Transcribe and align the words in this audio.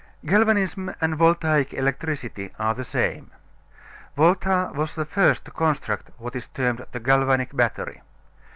Galvanism 0.25 0.95
and 0.99 1.15
voltaic 1.15 1.75
electricity 1.75 2.51
are 2.57 2.73
the 2.73 2.83
same. 2.83 3.29
Volta 4.17 4.71
was 4.73 4.95
the 4.95 5.05
first 5.05 5.45
to 5.45 5.51
construct 5.51 6.09
what 6.17 6.35
is 6.35 6.47
termed 6.47 6.83
the 6.91 6.99
galvanic 6.99 7.55
battery. 7.55 8.01